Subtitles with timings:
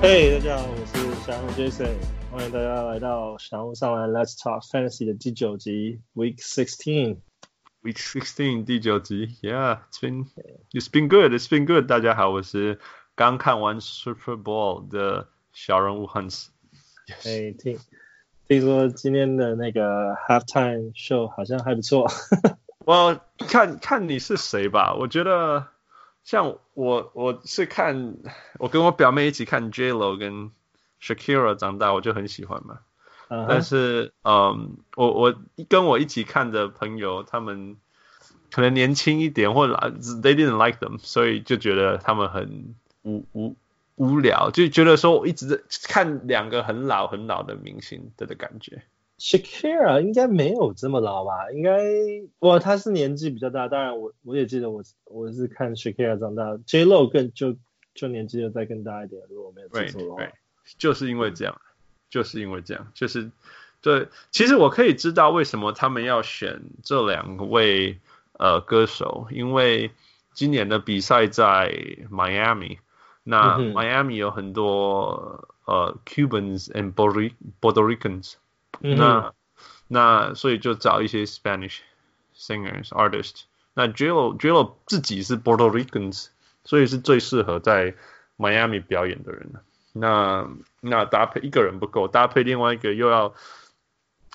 [0.00, 1.94] 嘿，大家好，我是小人物 Jason，
[2.30, 10.26] 欢迎大家来到小人物上篮 Let's Talk Fantasy 的第九集 Week Sixteen。Week Sixteen 第九集，Yeah，it's been
[10.72, 11.86] it's been good, it's been good。
[11.86, 12.78] 大家好，我是
[13.14, 16.48] 刚看完 Super Bowl 的小人物 Hans。
[17.24, 17.78] 哎，听
[18.48, 22.08] 听说今天的那个 Halftime Show 好像还不错。
[22.84, 25.68] 我 看看你是谁吧，我觉得。
[26.23, 28.15] 像我，我是看
[28.59, 30.51] 我跟我表妹一起看 J Lo 跟
[31.01, 32.79] Shakira 长大，我就很喜欢嘛。
[33.27, 33.45] Uh huh.
[33.49, 35.35] 但是，嗯，我我
[35.69, 37.77] 跟我一起看的朋友，他们
[38.51, 39.73] 可能年轻一点，或者
[40.21, 43.55] they didn't like them，所以就觉得他们很无无
[43.95, 48.83] 无聊，就觉得说我一直在看两个很老很老的明星的的感觉。
[49.21, 51.51] Shakira 应该没有这么老吧？
[51.51, 51.77] 应该
[52.39, 53.67] 哇，他是年纪比较大。
[53.67, 57.55] 当然我，我我也记得我我是看 Shakira 长大，J Lo 更就
[57.93, 59.21] 就年纪又再更大一点。
[59.29, 60.33] 如果我没有记错的话，对，
[60.79, 61.61] 就是因为这样，
[62.09, 63.29] 就是因为这样，就是
[63.79, 64.07] 对。
[64.31, 67.99] 其实我可以知道为什么他们要选这两位
[68.33, 69.91] 呃歌手，因为
[70.33, 71.71] 今年的比赛在
[72.09, 72.79] Miami，
[73.23, 78.33] 那 Miami 有很多呃 Cubans and Puerto Ricans。
[78.79, 79.33] 那、
[79.87, 81.79] 那所以就找一些 Spanish
[82.35, 83.43] singers artists。
[83.73, 86.27] 那 J.Lo J.Lo 自己是 Puerto Ricans，
[86.63, 87.95] 所以是最适合在
[88.37, 89.51] Miami 表演的人。
[89.93, 90.49] 那
[90.79, 93.33] 那搭配一个人不够，搭配另外一个又要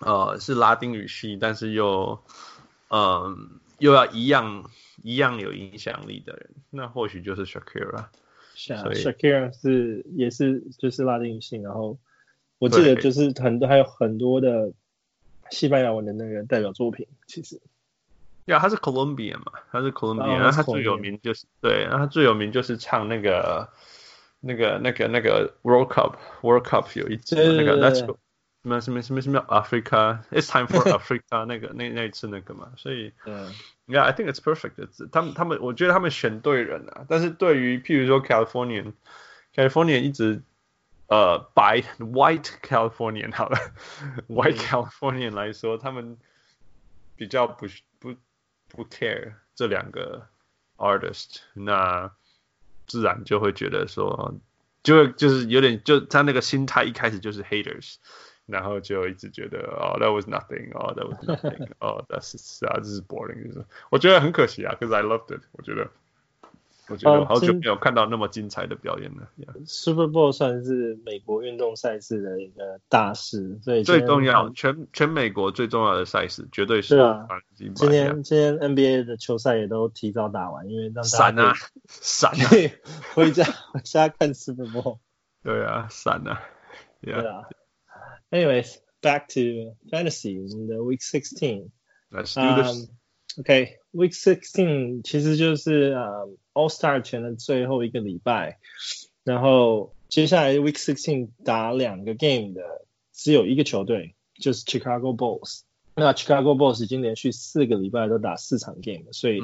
[0.01, 2.23] 呃是拉丁语系，但是又
[2.89, 3.37] 嗯、呃、
[3.79, 4.71] 又要一样
[5.03, 8.07] 一样有影响力的人，那或许就是 Shakira。
[8.55, 11.99] 是啊，Shakira 是也是就是拉丁语系，然后。
[12.59, 14.73] 我记得就是很多还有很多的
[15.51, 17.61] 西班牙文的那个代表作品，其实。
[18.47, 23.69] 呀，他是 Colombian 嘛，他是 Colombian，然后他最有名就是对，然后他最有名就是唱那个
[24.41, 28.17] 那个那个那个 World Cup World Cup 有一支那个 Let's go
[28.63, 33.53] 什么什么什么什么 Africa It's time for Africa 那个那那一次那个嘛，所以嗯
[33.87, 35.09] ，Yeah，I think it's perfect。
[35.11, 38.93] 他们他们我觉得他们选对人了，但是对于譬如说 California
[39.55, 40.43] California 一直。
[41.09, 43.57] 呃，白、uh, White Californian 好了
[44.29, 46.19] ，White Californian 来说，他们
[47.15, 47.67] 比较不
[48.01, 48.17] 不
[48.69, 50.27] 不 care 这两个
[50.77, 52.11] artist，那
[52.87, 54.35] 自然就会觉得说，
[54.83, 57.97] 就会就是有点就他那个心态一开始就是 haters，
[58.47, 65.89] 然后就一直觉得哦、oh,，that was nothing，哦、oh,，that was nothing，哦、oh,，that's 啊，这是 boring，就是我觉得很可惜啊，cause I loved it，我觉得。
[66.89, 69.29] 我觉得好久没有看到那么精彩的表演了。
[69.39, 69.67] Uh, yeah.
[69.67, 76.97] Super Bowl 算是美国运动赛事的一个大事，所以最重要，全全美国最重要的赛事，绝对是。
[77.57, 81.55] 今天今天 NBA 的球赛也都提早打完，因为让啊闪啊，
[83.15, 84.99] 回家回家看 Super Bowl。
[85.43, 86.41] 对啊，闪啊。
[87.03, 87.21] Yeah.
[87.21, 87.49] 对啊。
[88.31, 91.71] Anyways, back to fantasy in the week sixteen.
[92.11, 92.89] Let's do this.
[92.89, 92.89] Um,
[93.40, 98.60] OK, week sixteen 其实就是呃、uh, All Star 前的最后一个礼拜，
[99.24, 105.62] 然后接下来 week sixteen 打两个 game 的只有一个球队，就是 Chicago Bulls。
[105.96, 109.42] 那 Chicago Bulls 已经连续四个礼拜都打四场 game 了，所以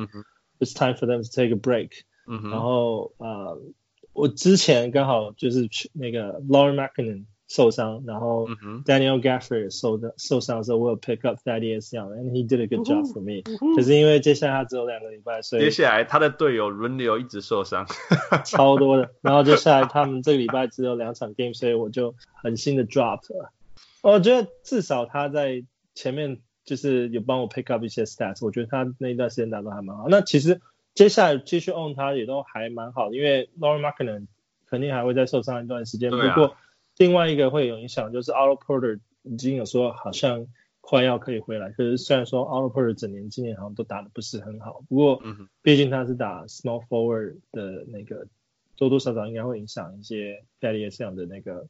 [0.60, 2.02] it's time for them to take a break。
[2.28, 2.52] 嗯哼。
[2.52, 3.62] 然后呃，
[4.14, 8.49] 我之前刚好就是那个 Lauri Markkanen 受伤，然后
[8.87, 13.43] Daniel Gafford 受的受伤的时候，我有 pick up Thaddeus Young，and he did a good job for me。
[13.77, 17.87] 可是因为接下来他只有两个礼拜，所以接下来他的队友轮流一直受伤，
[18.47, 19.11] 超多的。
[19.21, 23.53] 然后接下来他们这个礼拜只有两场 game，所以我就狠心的 drop 了。
[24.01, 25.63] 我觉得至少他在
[25.95, 30.07] 前面就是有帮我 pick up 一些 stats，我觉得他那一段时间打的还蛮好。
[30.09, 30.63] 那其实
[30.95, 34.29] 接下来继续 on 他也都还蛮好的，因为 Lauri Markkanen
[34.71, 36.57] 肯定还会再受伤一段时间，啊、不过。
[36.99, 40.47] 另外一个会有影响，就是 Otto Porter 已经有说好像
[40.81, 45.23] 快要可以回来，可是虽然说 Otto Porter 整年今年好像都打的不是很好，不过
[45.63, 48.27] 毕竟他是打 small forward 的那个，
[48.77, 51.69] 多多少少应该会影响一些 Thaddeus Young 的那个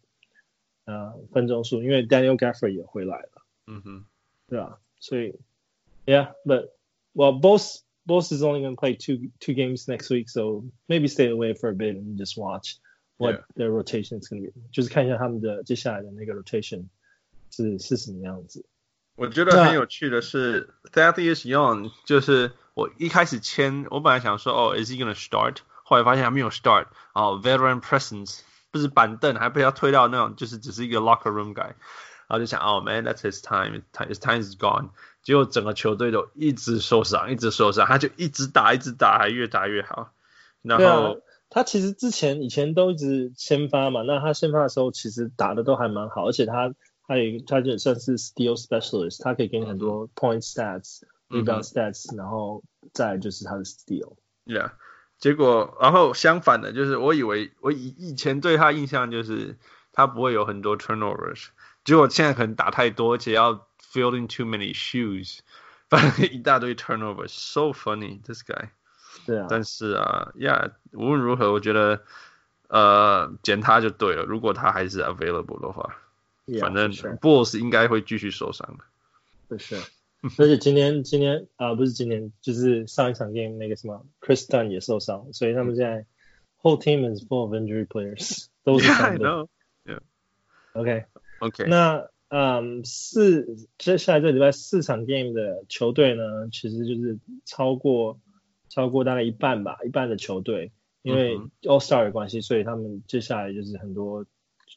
[0.87, 4.05] 呃分钟数，因为 Daniel Gafford 也回来了，嗯哼，
[4.49, 4.81] 对吧？
[4.99, 5.35] 所以
[6.07, 6.71] ，Yeah，but
[7.15, 11.29] well both both is only to play two two games next week, so maybe stay
[11.29, 12.77] away for a bit and just watch.
[13.23, 16.87] What their rotation is going to be，就是看一下他们的接下来的那个 rotation
[17.51, 18.65] 是是什么样子。
[19.15, 25.59] 我觉得很有趣的是，Thaddeus Young 就是我一开始签，我本来想说哦，is he gonna start？
[25.85, 28.41] 后来发现还没有 start，然后，veteran presence
[28.71, 31.75] 不是板凳，还被他推到那种就是只是一个 locker room guy，
[32.27, 34.89] 然后就想哦，man，that's his time，his time is gone。
[35.23, 40.13] 结果整个球队都一直受伤，一直受伤，他就一直打，一直打，还越打越好。
[40.63, 41.21] 然后。
[41.55, 46.75] 他其实之前以前都一直先发嘛，那他先发的时候其实打的都还蛮好，而且他
[47.07, 52.65] 他也他就算是 steal specialist，他可以给你很多 point stats、嗯、rebound stats，然后
[52.95, 54.17] 再就是他的 steal。
[54.47, 54.71] Yeah，
[55.19, 59.59] 结果然后相反的，就是我以为我以以前对他印象就是
[59.93, 61.49] 他不会有很多 turnovers，
[61.85, 65.41] 结果现在可能打太多，而且要 filling too many shoes，
[65.91, 68.71] 反正一大堆 turnovers，so funny，this guy。
[69.27, 72.03] 对啊，但是啊，呀、yeah，无论如何，我觉得
[72.69, 74.25] 呃捡他就对了。
[74.25, 75.97] 如果他还是 available 的话
[76.47, 78.85] ，yeah, 反正 Bulls 应该会继续受伤的。
[79.49, 79.77] 不是，
[80.39, 86.07] 而且今天今天啊、呃，不是今天，就是上一场 game 那个什么 Chris Dunn 也受伤，所以他们现在
[86.63, 89.29] whole team is full of injury players， 都是伤的。
[89.29, 89.49] Yeah,
[89.85, 90.01] yeah.
[90.73, 91.05] OK
[91.41, 98.19] OK，那嗯四接下来这礼拜四场 game 的球队呢，其实就是超过。
[98.72, 104.26] 超过大概一半吧，一半的球队，因为 All Star 的关系，所以他们接下来就是很多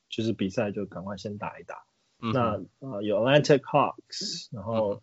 [0.08, 1.84] 就是比赛就赶快先打一打。
[2.20, 5.02] 嗯、那呃有 Atlantic Hawks，然后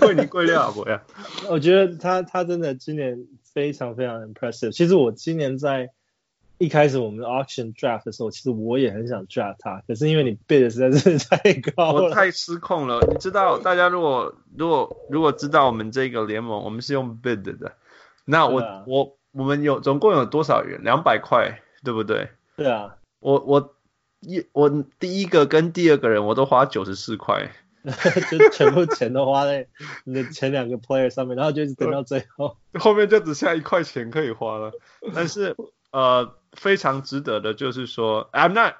[0.00, 1.00] 贵你贵了不呀？
[1.48, 3.24] 我觉得他他真的今年
[3.54, 4.72] 非常非常 impressive。
[4.72, 5.90] 其实我今年在。
[6.60, 13.00] 一开始我们 auction draft 的时候，其实我也很想 draft 他，可是因为你 bid 的实在是 太高了，我太失控了。
[13.08, 17.72] 你知道，大家如果如果如果知道我们这个联盟，我们是用 bid 的，
[18.26, 20.82] 那我、啊、我我们有总共有多少元？
[20.84, 22.28] 两百块，对不对？
[22.58, 22.96] 对啊。
[23.20, 23.74] 我我
[24.20, 24.68] 一我
[24.98, 27.52] 第一个跟第二个人我都花九十四块，
[28.30, 29.66] 就全部钱都花在
[30.04, 34.72] 你的前两个 player 上面，然后就是等到最后，后面就只剩下一块钱可以花了，
[35.14, 35.56] 但是。
[35.90, 38.74] 呃，非常值得的，就是说，I'm not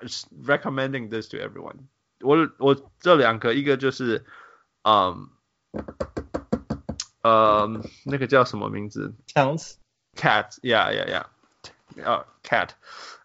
[0.44, 1.76] recommending this to everyone
[2.20, 2.36] 我。
[2.36, 4.24] 我我这两个，一个就是，
[4.82, 5.28] 嗯，
[7.22, 7.68] 呃，
[8.04, 9.74] 那个叫什么名字？Towns。
[10.16, 11.24] Cat，yeah，yeah，yeah，
[12.04, 12.70] 呃，Cat，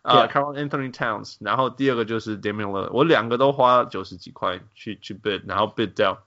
[0.04, 1.38] 呃，Karl-Anthony Towns。
[1.40, 6.24] 然后第二个就是 Damian Lillard，我两个都花九十几块去去 bid，然后 bid 掉。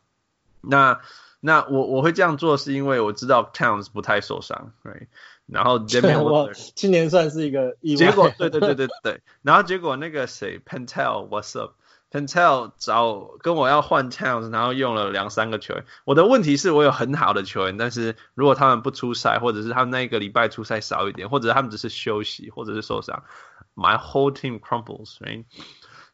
[0.61, 1.01] 那
[1.41, 5.07] 那我我会这样做，是因为我知道 Towns 不太受伤，right？
[5.47, 7.97] 然后 Damian Lillard 今年算是一个意外。
[7.97, 15.85] 结果对对对对 对，然后结果那个谁 Pentel，What's up？Pentel 找跟我要换 Towns，然后用了两三个球员。
[16.07, 23.25] 我的问题是我有很好的球员，但是如果他们不出赛，或者是他们那一个礼拜出赛少一点，或者他们只是休息，或者是受伤
[23.75, 25.45] ，My whole team crumbles，right？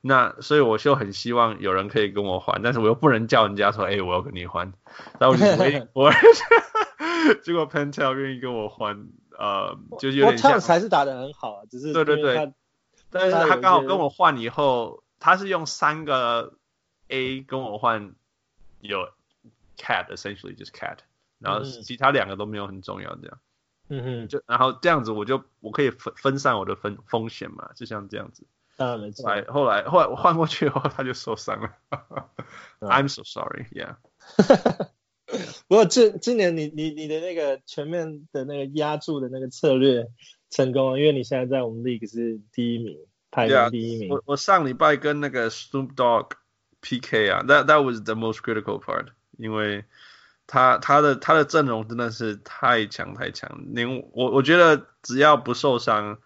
[0.06, 4.72] 那所以我就很希望有人可以跟我换，但是我又不能叫人家说，哎，我要跟你换。
[5.18, 5.44] 然后我就
[5.94, 6.10] 我，
[7.42, 9.08] 结果 Pentel 愿意跟我换。
[9.36, 12.52] 呃，就是有点像，还是打的很好啊，只是对对对，
[13.10, 16.54] 但是他刚好跟我换以后，他是用三个
[17.08, 18.14] A 跟我换，
[18.78, 19.08] 有
[19.76, 20.98] Cat essentially 就是 Cat，
[21.40, 23.38] 然后其他两个都没有很重要这样，
[23.88, 29.28] 嗯哼，就然后这样子我就我可以分分散我的风风险嘛，就像这样子，当然没错。
[29.30, 31.70] 来后来后来我换过去以后他就受伤了
[32.80, 33.96] ，I'm so sorry，yeah。
[35.68, 40.08] 不过这今年你你你的那个全面的那个压住的那个策略
[40.50, 42.98] 成功了，因为你现在在我们 league 是第一名，
[43.30, 44.10] 排名第一名。
[44.10, 46.32] 我我上礼拜跟那个 Snoop Dogg
[46.80, 49.06] PK 啊，that that was the most critical part，
[49.38, 49.84] 因为
[50.46, 56.18] 他他的他的阵容真的是太强太强，连我我觉得只要不受伤，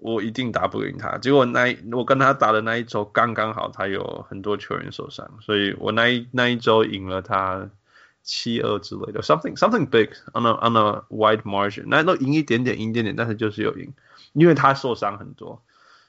[0.00, 1.16] 我一定打不赢他。
[1.18, 7.70] 结果那一我跟他打的那一周刚刚好，他有很多球员受伤，所以我那一那一周赢了他。
[8.22, 13.94] 七二之类的，something something big on a on a wide margin，那都赢一点点，赢一点点，但是就是有赢，
[14.34, 15.62] 因为他受伤很多，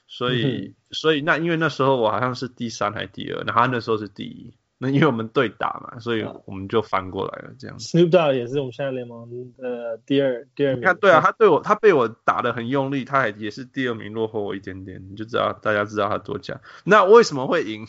[0.06, 4.52] 所以、嗯、所以那因为那时候我好像是第三还是第二，然后他那时候是第一。
[4.82, 7.78] 那因为我们对打嘛，所以我们就翻过来了，这样。
[7.78, 10.82] Snoop Dogg 也是我们现在联盟的第二第二名。
[10.82, 16.60] 看，对啊，他对我，他被我打的很用力，他也也是第二名，落后我一点点，你就知道大家知道他多强。
[16.82, 17.86] 那为什么会赢？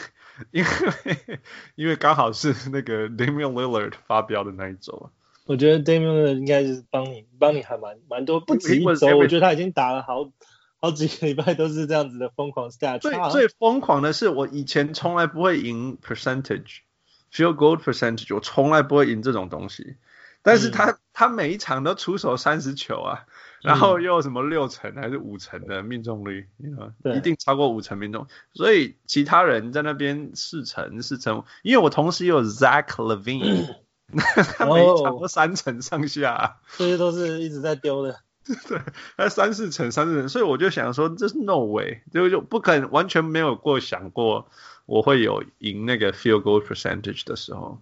[0.52, 0.70] 因为
[1.74, 5.10] 因为刚好是那个 Damian Lillard 发飙的那一周。
[5.48, 10.30] 我觉得 Damian 应该是帮你帮你还蛮蛮多，不止一周，我觉得他已经打了好
[10.84, 13.00] 好几个礼拜都是这样子的疯狂 stat。
[13.00, 19.96] 最最疯狂的是，我以前从来不会赢 percentage，field goal percentage，我从来不会赢这种东西。
[20.42, 23.26] 但是他、嗯、他每一场都出手三十球啊，
[23.62, 26.50] 然后又有什么六成还是五成的命中率，
[27.16, 28.28] 一定超过五成命中。
[28.54, 33.74] 所以其他人在那边四成四成，因为我同时有 Zach Levine，、
[34.12, 34.18] 嗯、
[34.58, 38.20] 他每一场都三成上下、啊，这些都是一直在丢的。
[38.68, 38.82] 对，
[39.16, 44.50] 他三四成三四成，所以我就想说，这是 no way，就就不可能，完全没有过想过
[44.86, 47.82] 我会有赢那个 field goal percentage 的时候。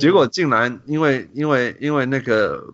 [0.00, 2.72] 结果竟然因为因为因为那个，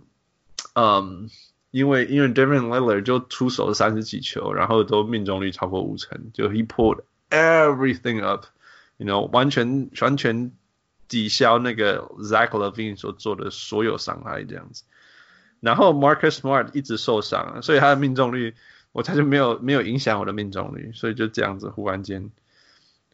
[0.75, 1.29] 嗯，
[1.73, 10.53] 因为因为 David Lillard 就出手三十几球，然后都命中率超过五成，就 he pulled everything up，you know，完全完全
[11.09, 14.85] 抵消那个 Zach Levine 所做的所有伤害这样子。
[15.61, 18.55] 然后 Marcus Smart 一直受伤，所以他的命中率
[18.93, 22.31] 我猜就没有没有影响我的命中率，所以就这样子忽然间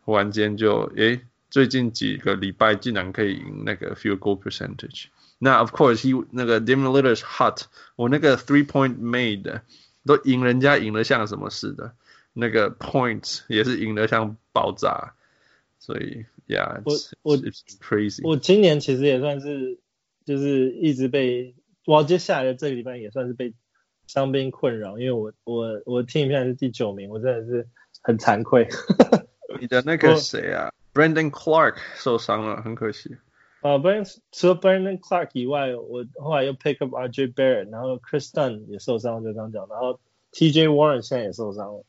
[0.05, 1.21] 忽然间就诶。
[1.49, 5.07] 最近几个礼拜竟然可以赢那个 field goal percentage，
[5.39, 7.63] 那 of course he 那个 Damian Lillard is hot，
[7.95, 9.61] 我那个 three point made
[10.05, 11.95] 都赢人家赢得像什么似的，
[12.33, 15.15] 那个 points 也是赢得像爆炸，
[15.79, 19.79] 所以 yeah，我我 it's crazy，我今年其实也算是
[20.27, 21.55] 就是一直被，
[21.87, 23.55] 我接下来的这个礼拜也算是被
[24.07, 27.69] 伤兵困扰，因为我我我 team 现在是第九名，我真的是
[28.03, 28.69] 很惭愧。
[29.61, 33.17] 你的那个谁啊？Brandon Clark 受伤了，很可惜。
[33.63, 39.99] 啊、uh,，Brandon 除了 Brandon Clark 以外，我后来又 pick up RJ Barrett，然后 Chris Dunn 也受伤，就刚讲，然后
[40.33, 41.85] TJ Warren 现在也受伤了，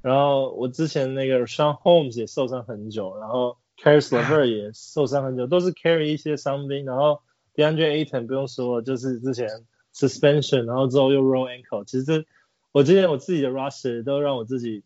[0.00, 7.20] 然后我之前那个 Sean Holmes 也受伤很久，然后 Caris LeVert 也受伤很久，都是 carry 一些伤兵，然后
[7.58, 9.48] DeAndre Ayton 不用说，就是之前
[9.94, 12.24] suspension，然后之后又 roll ankle，其实
[12.72, 14.84] 我之前我自己的 roster 都让我自己，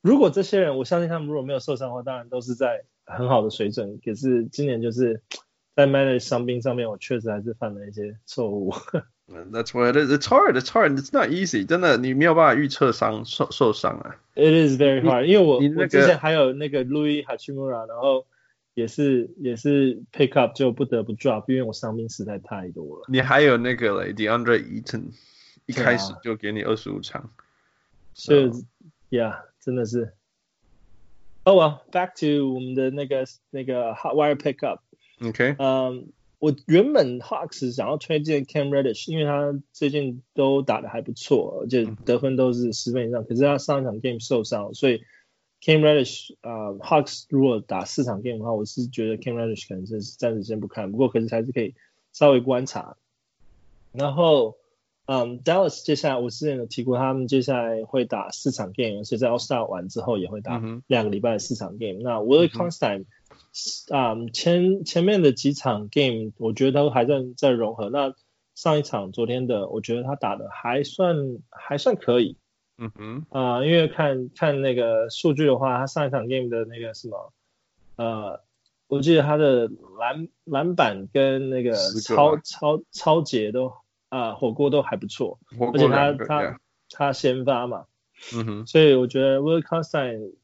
[0.00, 2.84] 如果这些人，我相信他们如果没有受伤的话，当然都是在。
[3.06, 5.20] 很好的水准，可是今年就是
[5.76, 8.72] 在 manage 伤兵上面，我确实还是犯了一些错误。
[9.28, 10.10] That's what it is.
[10.10, 10.56] It's hard.
[10.56, 10.96] It's hard.
[10.96, 11.66] It's not easy.
[11.66, 14.16] 真的，你没有办法预测伤受受伤啊。
[14.34, 15.26] It is very hard.
[15.26, 18.24] 因为我、那个、我之前还有那个 Louis Hachimura，然后
[18.74, 23.04] 也是也是 pick up 就不得不 drop，因为我伤兵实在太多了。
[23.08, 25.04] 你还有那个嘞，DeAndre Ayton，
[25.66, 27.30] 一开始就给你二十五场。
[28.14, 28.50] 所以
[29.10, 30.12] ，Yeah，真的是。
[31.44, 34.80] Oh well, back to 我们的那个那个 hot wire pickup。
[35.20, 35.56] OK。
[35.58, 43.24] 嗯，我原本 Hawks 想要推荐 Cam Reddish，因为他最近都打的还不错，而且得分都是十分以上。
[43.24, 45.02] 可是他上一场 game 受伤，所以
[45.64, 50.92] Cam Reddish 啊、呃、Hawks 如果打四场 game 的话，我是觉得 Cam Reddish 可能是暂时先不看。
[50.92, 51.74] 不过可是还是可以
[52.12, 52.96] 稍微观察。
[53.92, 54.56] 然后。
[55.06, 62.00] 嗯、um,，Dallas 接下来我之前有提过，他们接下来会打四场 game，而且在 All Star 完之后也会打两个礼拜的四场 game。
[62.00, 63.04] 嗯、那 Willie Cauley-Stein
[63.90, 67.90] 啊，前前面的几场 game 我觉得都还在在融合。
[67.90, 68.14] 那
[68.54, 71.14] 上一场昨天的，我觉得他打的还算
[71.50, 72.38] 还算可以。
[72.78, 77.32] 嗯哼，啊、呃，因为看看那个数据的话，他上一场 game 的那个什么，
[77.96, 78.40] 呃，
[78.86, 83.72] 我记得他的篮篮板跟那个超超超节都。
[84.10, 85.40] 啊，火锅都还不错，
[85.72, 86.58] 而且他他.
[86.90, 87.86] 他先发嘛，
[88.32, 90.34] 嗯哼，所以我觉得 Willie Cauley-Stein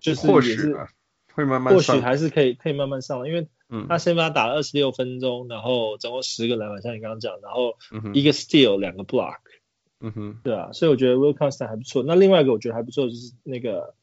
[0.00, 0.74] 就是也是
[1.34, 3.46] 会慢慢，或许还是可以可以慢慢上来，因为
[3.88, 7.76] 他先发打了二十六分钟，然后总共十个篮板，像你刚刚讲，然后
[8.14, 9.40] 一个 steal 两个 block，
[10.01, 12.03] 嗯哼，对啊，所以我觉得 Willie Cauley-Stein 还不错。
[12.03, 13.93] 那另外一个我觉得还不错就是那个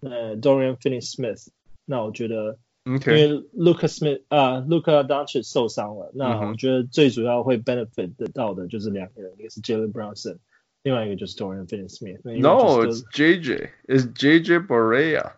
[0.00, 1.48] 呃 Dorian Finney-Smith，
[1.84, 2.58] 那我觉得。
[2.82, 3.14] Okay.
[3.14, 10.38] 因为 Luka Smith 啊，Luka Doncic 受伤了，那我觉得最主要会 benefit 得到的就是两个人，一个是 Jalen Brunson，
[10.82, 15.32] 另外一个就是 Dorian Finney-Smith。No，it's JJ，it's JJ Barea。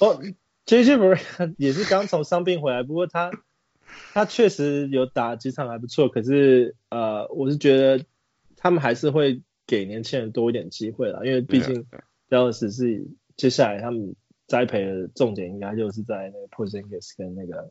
[0.00, 0.20] 哦，
[0.66, 3.30] JJ Barea 也是刚从伤病回来，不过他
[4.12, 8.04] 他确实有打几场还不错，可是呃，我是觉得
[8.59, 11.87] 他们还是会给年轻人多一点机会啦，因为毕竟
[12.29, 14.15] Dallas 是接下来他们。
[14.49, 17.69] 栽培的重点应该就是在那个 Porzingis 跟那个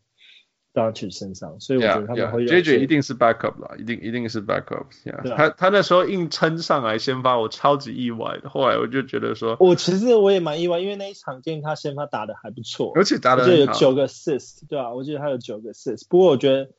[0.72, 2.78] Doncic 身上，所以我觉得他们会有 JJ、yeah.
[2.78, 5.32] 一定是 backup 啦，一定一定是 backup、yeah.
[5.32, 5.36] 啊。
[5.36, 8.48] 他他那时候硬撑上来先发，我超级意外的。
[8.48, 16.06] 后来我就觉得说，我其实我也蛮意外，因为那一场 game 他先发打的还不错，而且打的就有九个 assist，对啊，我记得他有九个 assist。
[16.08, 16.70] 不过我觉得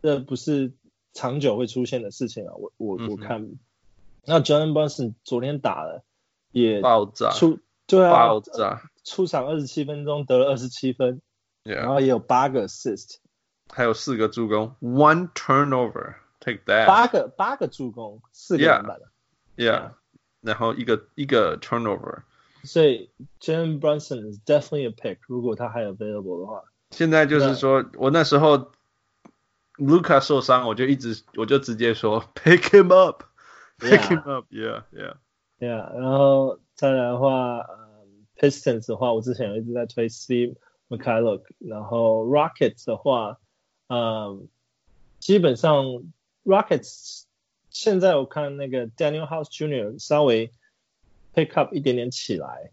[0.00, 0.70] 这不是
[1.12, 3.42] 长久会出现的事情啊，我我我看。
[3.42, 3.58] 嗯、
[4.24, 6.04] 那 Jalen Brunson 昨天打了
[6.52, 8.82] 也爆炸，出对啊，爆炸。
[9.04, 11.20] 出场二十七分钟得了二十七分
[11.64, 11.74] ，yeah.
[11.74, 13.16] 然后也有八个 assist，
[13.68, 19.00] 还有四个助攻，one turnover，take that，八个八个助攻，四个篮板
[19.56, 19.90] ，yeah，yeah，
[20.40, 22.22] 然后一个一个 turnover。
[22.62, 26.62] 所以 Jalen Brunson is definitely a pick，如果他还 available 的话。
[26.92, 28.70] 现在就是说我那时候
[29.82, 35.16] Luka 受伤，我就一直我就直接说 pick him up，pick him up，yeah，yeah。
[35.58, 40.56] Yeah，然后再来的话，呃，Pistons 的话，我之前有一直在推 Steve
[40.88, 43.38] McCulloch，然后 Rockets 的话，
[43.88, 44.48] 嗯，
[45.20, 46.02] 基本上
[46.44, 47.24] Rockets
[47.70, 49.98] 现在我看那个 Daniel House Jr.
[49.98, 50.50] 稍微
[51.34, 52.72] pick up 一点点起来，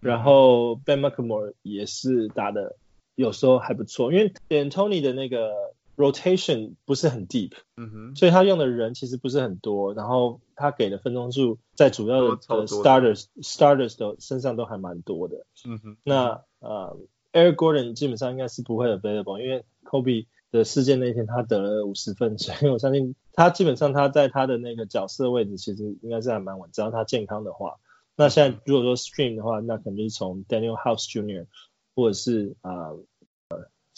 [0.00, 2.76] 然后 Ben McLemore 也是打的
[3.16, 15.44] 有时候还不错，因为 D'Antoni 的那个 rotation 不是很 deep，嗯哼，所以他用的人其实不是很多，然后他给的分钟数在主要的 starters starters 的身上都还蛮多的。
[15.66, 16.96] 嗯哼，那呃
[17.32, 27.74] ，Air Gordon 基本上应该是不会 available，因为 Kobe 的事件那天他得了五十分，所以我相信他基本上他在他的那个角色位置其实应该是还蛮稳，只要他健康的话。
[28.16, 31.46] 那现在如果说 stream 的话，那可能就是从 Daniel House Jr.
[31.94, 33.04] 或者是啊呃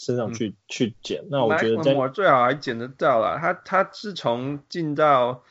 [0.01, 1.23] 身上去、嗯、去捡。
[1.29, 3.37] 那我觉得 McLemore 最好还捡得到了。
[3.37, 5.43] 他他自从进到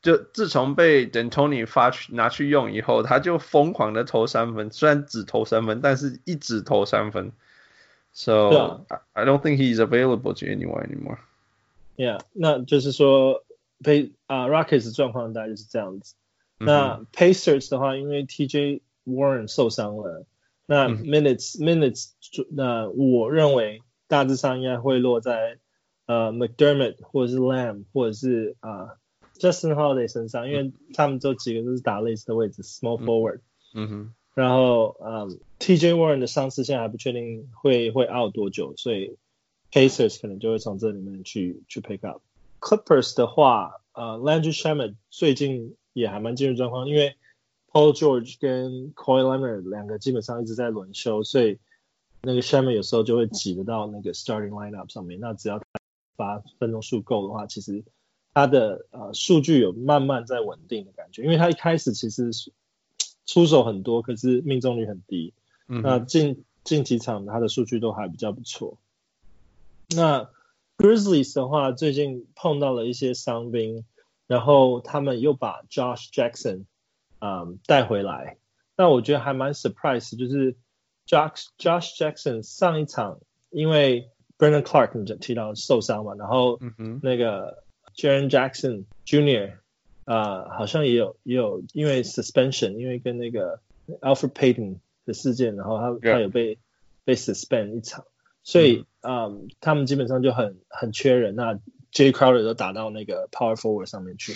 [0.00, 7.32] 就自从被 D'Antoni 发去拿去用以后，他就疯狂的投三分，虽然只投三分，但是一直投三分。
[8.12, 11.18] So、啊、I don't think he's available to anyone anymore.
[11.96, 13.44] Yeah，那就是说
[13.82, 16.14] 被啊、uh, Rockets 状况大概就是这样子。
[16.58, 20.24] 那 Pacers 的话，因为 TJ Warren 受伤了，
[20.64, 22.12] 那 Minutes、嗯、Minutes
[22.50, 25.58] 那我认为大致上应该会落在
[26.06, 28.88] 呃 McDermott 或者是 Lamb 或者是啊、呃、
[29.38, 33.40] Justin Holiday 身上，因为他们这几个都是打类似的位置，Small Forward。
[33.74, 34.14] 嗯哼。
[34.34, 39.16] 然后嗯 TJ Warren 的伤势现在还不确定会会 out 多久，所以
[39.72, 42.20] Pacers 可能就会从这里面去去 pick up。
[42.60, 45.76] Clippers 的话，呃 Landry Shamet 最近。
[45.96, 47.16] 也还蛮进入状况，因为
[47.72, 51.58] Paul George 跟 Kawhi Leonard 两个基本上一直在轮休，所以
[52.22, 55.20] 那个 Shamet 有时候就会挤得到那个 starting lineup 上面。
[55.20, 55.64] 那只要他
[56.16, 57.84] 发分钟数够的话，其实
[58.34, 61.22] 他的呃数据有慢慢在稳定的感觉。
[61.22, 62.30] 因为他一开始其实
[63.26, 65.34] 出手很多，可是命中率很低。
[65.68, 68.78] 嗯、那近近几场他的数据都还比较不错。
[69.94, 70.28] 那
[70.76, 73.84] Grizzlies 的话，最近碰到了一些伤兵。
[74.28, 76.64] 然后他们又把 Josh Jackson，
[77.20, 78.38] 嗯，带回来。
[78.76, 80.56] 那我觉得还蛮 surprise，就是
[81.06, 86.58] Josh Josh Jackson 上一场因为 Brandon Clarke 你提到受伤嘛，然后
[87.02, 87.62] 那个
[87.94, 89.52] Jaren Jackson Jr.
[90.04, 93.60] 啊、呃，好像也有也有因为 suspension，因为跟那个
[94.00, 96.58] Alfred Payton 的事件，然后他.他有被
[97.04, 98.04] 被 suspend 一场，
[98.42, 101.58] 所以嗯，嗯，他们基本上就很很缺人那。
[101.92, 104.34] Jay Crowder 都打到那个 Power Forward 上面去，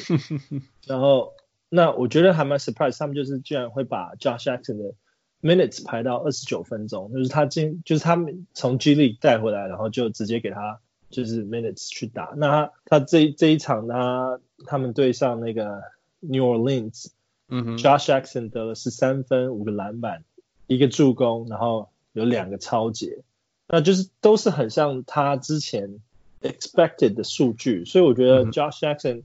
[0.86, 1.34] 然后
[1.68, 4.94] 那我觉得还蛮 surprise，他们就是居然会把 Josh Jackson 的
[5.42, 12.32] minutes 排到二十九分钟，就是他进，就是他们从 G League 带回来，然后就直接给他就是 minutes 去打。
[12.36, 15.82] 那他他这这一场他他们对上那个
[16.20, 17.06] New Orleans，
[17.48, 20.24] 嗯哼，Josh Jackson 得了十三分，五个篮板，
[20.66, 23.22] 一个助攻，然后有两个超节，
[23.68, 26.00] 那就是都是很像他之前。
[26.42, 29.24] expected 的数据，所以我觉得 Josh Jackson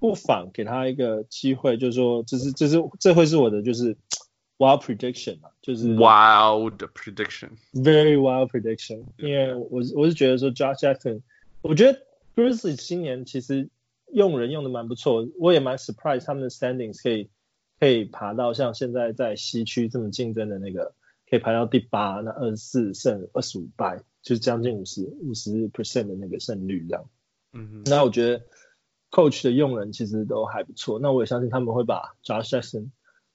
[0.00, 3.96] 不妨给他一个机会，就是说，这是这是这会是我的就是
[4.60, 11.22] wild prediction 嘛，就是 wild prediction，very wild prediction，因为我我是觉得说 Josh Jackson，
[11.62, 13.70] 我觉得 Grizzlies 今年其实
[14.12, 17.30] 用人用的蛮不错，我也蛮 surprise 他们的 standings 可以
[17.78, 20.94] 可以爬到像现在在西区这么竞争的那个，
[21.28, 24.02] 可以排到第八，那二十四胜二十五败。
[24.22, 27.08] 就是将近五十五十 percent 的那个胜率这样，
[27.54, 28.44] 嗯哼，那我觉得
[29.10, 32.90] coach 的用人其实都还不错，那我也相信他们会把 Josh Jackson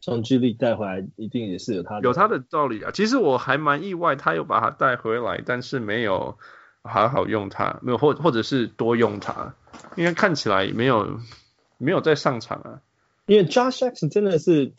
[0.06, 2.92] 从 G League 带回来，一定也是有他的有他的道理啊。
[2.92, 6.38] 其实我还蛮意外，他有把他带回来，但是没有
[6.84, 9.56] 好好用他，没有或或者是多用他，
[9.96, 11.20] 因为看起来没有
[11.80, 12.82] 没有在上场啊。
[13.26, 14.74] 因为 Josh Jackson 真的是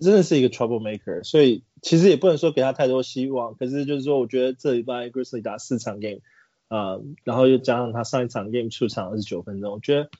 [0.00, 1.62] 真的是一个 trouble maker，所以。
[1.82, 6.20] 其实也不能说给他太多希望，可是就是说，我觉得这礼拜 Grizzly 打四场 game，
[6.68, 10.10] 呃，然后又加上他上一场 game 出场二十九分钟，我觉得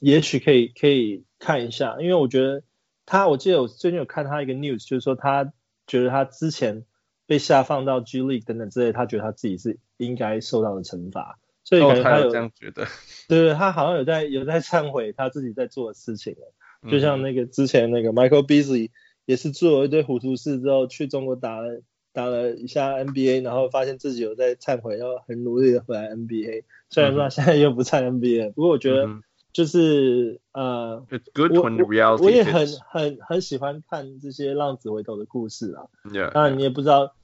[0.00, 2.62] 也许可以可以看一下，因为我觉得
[3.06, 5.52] 他，我记得我最近有看他一个 news，就是说他
[5.86, 6.84] 觉得他之前
[7.26, 12.86] 被下放到 G League 等等之类，他觉得他自己是应该受到的惩罚，所以感觉他有，这样觉得，
[13.28, 18.90] 对对，他好像有在有在忏悔他自己在做的事情了，就像那个之前那个 Michael Beasley。
[19.24, 21.80] 也是做了一堆糊涂事之后，去中国打了
[22.12, 26.64] 打了一下 NBA，然后发现自己有在忏悔，然后很努力的回来 NBA。
[26.90, 29.06] 虽然说他现在又不在 NBA，不过我觉得
[29.52, 35.88] 就是呃，It's good when the reality 我也很很很喜欢看这些浪子回头的故事啊。
[36.32, 37.14] 然你也不知道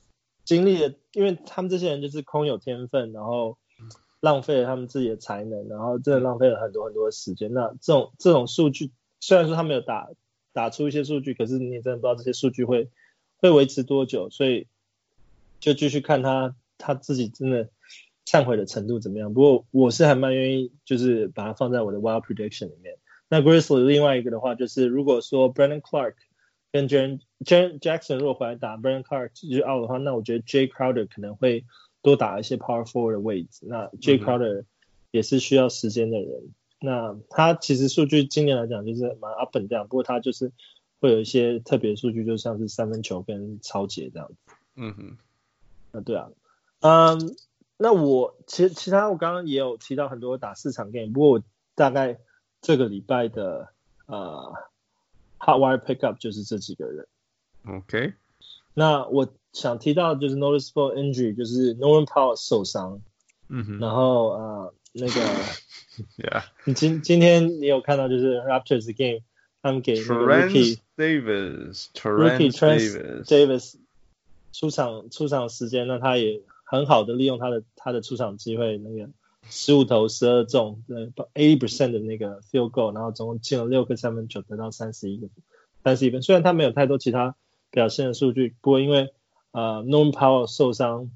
[0.45, 3.57] 经历了，因为他们这些人就是空有天分，然后
[4.21, 7.55] 浪费了他们自己的才能，然后真的浪费了很多很多的时间。
[7.55, 10.11] 那这种这种数据，虽然说他们有打
[10.53, 12.91] 打出一些数据，可是你也真的不知道这些数据会
[13.39, 14.67] 会维持多久，所以
[15.61, 17.71] 就继续看他他自己真的。
[18.29, 19.33] 忏悔的程度怎么样？
[19.33, 22.99] 不过我是还蛮愿意，就是把它放在我的 wild prediction 里面。
[23.31, 26.13] 那 Grizzly 另外一个的话，就是如果说 Brandon Clark
[26.71, 31.65] 跟 Jaren Jaren Jackson 如果回来打 Brandon Clark 就是 out 的话，那我觉得 Jay Crowder 可能会
[32.03, 33.65] 多打一些 power forward 的位置。
[33.67, 34.65] 那 Jay Crowder
[35.11, 36.29] 也是需要时间的人。
[36.29, 40.53] 嗯、那他其实数据今年来讲就是蛮 up and down，不过他就是
[41.01, 44.53] 会有一些特别数据，就像是三分球跟超截这样子。
[44.77, 45.17] 嗯哼，
[45.93, 46.29] 那对啊，
[46.81, 47.35] 嗯。
[47.81, 51.43] 那我其其他我刚刚也有提到很多打四场 game，不过我
[51.77, 52.19] 大概
[52.61, 53.69] 这个礼拜的
[54.07, 54.53] 呃
[55.39, 57.07] hot wire pickup 就是这几个人。
[57.65, 58.15] OK。
[58.75, 63.01] 那我想提到就是 noticeable injury，就是 Norman Powell 受伤。
[63.49, 63.79] 嗯哼。
[63.79, 65.13] 然后呃那个
[66.17, 66.43] ，Yeah。
[66.65, 69.23] 你今今天你有看到就是 Raptors 的 game，
[69.63, 73.77] 他们给那个 Rookie Davis，Rookie Terrence Davis
[74.53, 76.43] 出场出场时间，那他也。
[76.71, 79.11] 很好的利用他的他的出场机会，那个
[79.49, 85.29] 十五投十二中，对，eighty percent 的那个 field goal，然后总共进了六个三分球，得到三十一个
[85.83, 86.21] 三十一分。
[86.21, 87.37] 虽然他没有太多其他
[87.71, 89.15] 表现的数据，不过因为
[89.53, 91.11] 呃 Norman Powell 受伤，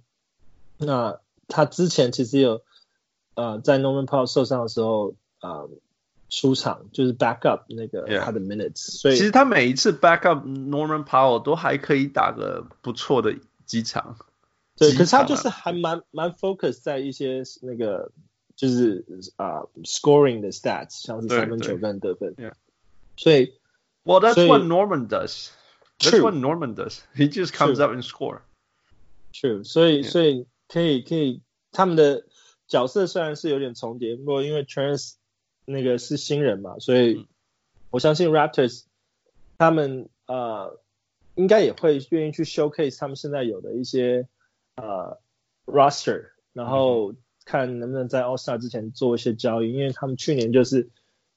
[0.78, 2.62] 那他之前其实有
[3.34, 5.68] 呃在 Norman Powell 受伤的时候呃
[6.30, 8.98] 出场，就是 back up 那个他的 minutes.
[8.98, 13.36] 所以其实他每一次 back up Norman Powell 都还可以打个不错的
[13.66, 14.16] 几场。
[14.77, 18.11] 对，可是他就是还蛮蛮 focus 在一些那个
[18.55, 19.03] 就是
[19.35, 22.35] 啊、uh, scoring 的 stats，像是三分球跟得分。
[22.35, 22.53] Yeah.
[23.15, 23.53] 所以，
[24.03, 25.49] Well, that's what Norman does.
[25.99, 27.01] That's what Norman does.
[27.15, 28.41] He just comes up and score.
[29.33, 29.63] True.
[29.63, 31.41] 所以，所以可以可以，
[31.71, 32.25] 他们的
[32.67, 35.13] 角色虽然是有点重叠，不过因为 Trans
[35.65, 37.27] 那个是新人嘛，所以
[37.89, 38.83] 我相信 Raptors
[39.57, 40.79] 他们呃
[41.33, 44.27] 应该也会愿意去 showcase 他们现在有的一些。
[44.76, 45.18] 呃、
[45.66, 50.90] uh,，roster，然后看能不能在 All Star 之前做一些交易，因为他们去年就是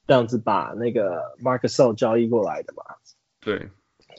[0.06, 2.84] 这样子把那个 Gasol 交易过来的嘛。
[3.40, 3.70] 对，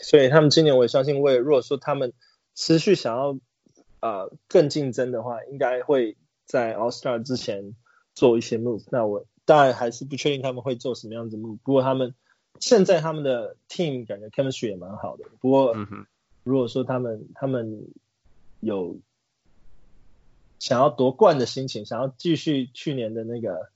[0.02, 2.14] 所以他们今年我也相信，为如果说他们
[2.56, 3.40] 持续想要
[4.02, 7.76] 呃更竞争的话，应该会在 All Star 之前
[8.14, 8.84] 做一些 move。
[8.92, 12.14] 那我当然还是不确定他们会做什么样子 move，不过他们
[12.60, 15.26] 现在他们的 team 感觉 chemistry 也蛮好的。
[15.40, 15.76] 不过
[16.44, 17.88] 如果说他们他们
[18.60, 18.98] 有
[20.60, 23.70] 想要夺冠的心情，想要继续去年的那个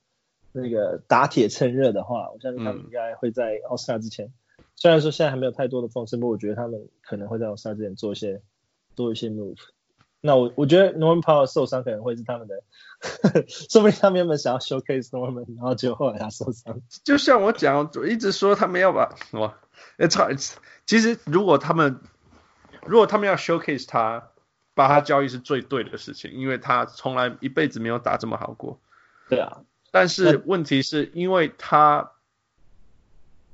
[0.52, 4.34] 那个打铁趁热的话，我相信他们应该会在奥斯卡之前，嗯。
[4.76, 8.42] 虽然说现在还没有太多的风声，不过我觉得他们可能会在奥斯卡之前做一些
[8.96, 9.58] 做一些 move。
[10.22, 12.64] 那我我觉得 Norman Powell 受伤可能会是他们的，
[13.48, 16.82] 说不定他们原本想要 showcase Norman，然后结果后来他受伤。
[17.04, 19.54] 就像我讲，我一直说他们要把什么
[19.98, 20.56] ？It's hard.
[20.88, 22.00] 其实如果他们
[22.86, 24.31] 如果他们要 showcase 他。
[24.74, 28.80] 把他交易是最对的事情，因为他从来一辈子没有打这么好过。
[29.30, 32.12] 对啊，但是问题是因为他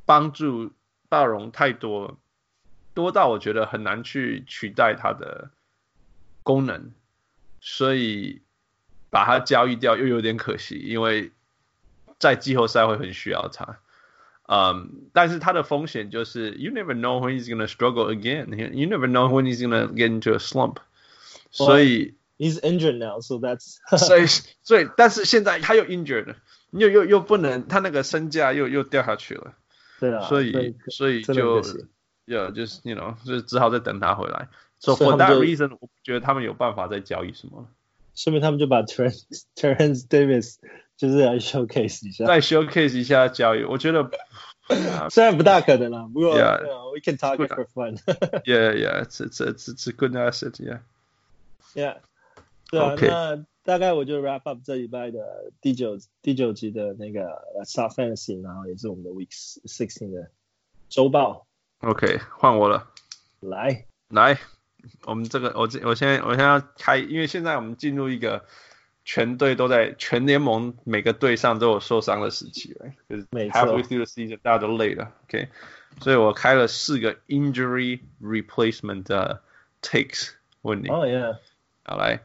[0.06, 0.72] 帮助
[1.10, 2.18] 大荣太多，
[2.94, 5.50] 多到我觉得很难去取代他的
[6.44, 6.92] 功能，
[7.60, 8.42] 所以
[9.10, 11.32] 把他交易掉又有点可惜，因为
[12.20, 13.80] 在季后赛会很需要他。
[14.50, 18.48] 嗯、um，但是他的风险就是 you never know when he's gonna struggle again.
[18.74, 20.78] You never know when he's gonna get into a slump.
[21.57, 24.27] 所以 he's injured now, so that's 所以
[24.63, 26.35] 所以但是现在他又 injured，
[26.71, 29.55] 又又又不能，他那个身价又又掉下去了。
[30.01, 31.63] 对啊，所以所以就，
[32.27, 34.49] yeah, 就是 you know，就只好再等他回来。
[34.79, 37.69] So for that reason，我觉得他们有办法再交易什么。
[38.15, 39.23] 顺便他们就把 Terrence
[39.55, 40.57] Terrence Davis
[40.97, 44.11] 就是来 showcase 一下，再 showcase 一下交易，我觉得。
[45.11, 46.59] 虽然不大可能啦，不过 yeah,
[46.95, 47.99] we can talk it for fun.
[48.45, 50.79] yeah, yeah, it's it's it's it's a good asset, yeah.
[51.78, 51.98] Yeah，
[52.72, 60.32] 对啊那大概我就 wrap up 这礼拜的第九第九集的那个 Start Fantasy，然后也是我们的 Week Sixteen 的
[60.90, 61.46] 周报。
[61.82, 62.92] OK，换我了。
[63.42, 64.40] 来来，
[65.06, 68.44] 我们这个我这我现在我现在要开，因为现在我们进入一个
[69.06, 75.14] 全队都在全联盟每个队上都有受伤的时期了，就是 halfway through the season 大家都累了。
[75.26, 75.50] OK，
[76.02, 79.44] 所以我开了四个 injury replacement 的
[79.84, 80.32] takes
[80.64, 80.88] 问你。
[80.88, 81.38] 哦、oh,，Yeah。
[81.90, 82.20] 好来，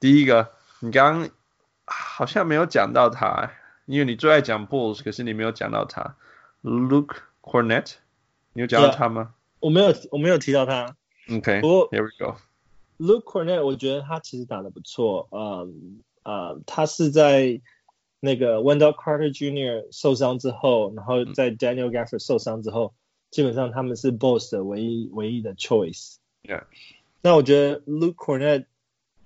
[0.00, 0.50] 第一个，
[0.80, 1.30] 你刚刚
[1.84, 3.52] 好像没有讲到他
[3.86, 6.16] 因为你最爱讲 Bulls，可是你没有讲到他
[6.64, 7.92] ，Luke Cornet，
[8.54, 9.32] 你有讲到他吗？
[9.60, 10.96] 我没有，我没有提到他。
[11.30, 12.38] OK，不过 Here we go。
[12.98, 15.28] Luke Cornet，我觉得他其实打的不错。
[15.30, 17.60] 嗯啊，他是在
[18.18, 19.86] 那个 Wendell Carter Jr.
[19.92, 22.94] 受伤之后，然后在 Daniel Gafford 受伤之后，
[23.30, 26.16] 基本上他们是 Bulls 的唯一唯一的 choice。
[26.42, 26.64] Yeah。
[27.22, 28.66] 那我觉得 Luke Kornet，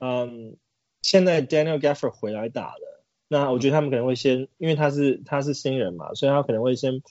[0.00, 0.56] 嗯，
[1.02, 7.02] 现在 Daniel Gafford 回来打了，那我觉得他们可能会先，因为他是他是新人嘛，所以他可能会先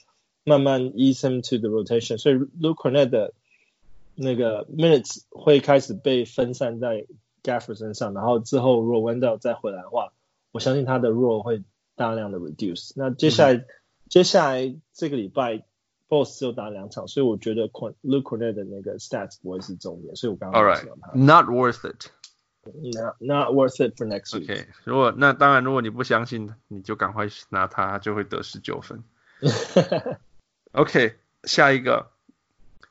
[0.44, 2.18] 慢慢 ease him to the rotation。
[2.18, 3.32] 所以 Luke Kornet 的
[4.14, 7.06] 那个 minutes 会开始被分散在
[7.42, 10.12] Gafford 身上，然后之后如果 Wendell 再回来的话，
[10.50, 11.62] 我相信他的 role 会
[11.94, 12.92] 大量的 reduce。
[12.96, 13.66] 那接下来、嗯、
[14.08, 15.62] 接下来这个礼拜
[16.08, 22.06] Bulls 只有打两场，所以我觉得 Luke Kornet 的那个 stats 不会是重点，所以我刚刚 All right, not worth it.
[22.74, 24.44] Not not worth it for next week.
[24.44, 29.02] OK，如果那当然，如果你不相信，你就赶快拿他，他就会得十九分。
[30.72, 32.10] OK，下一个。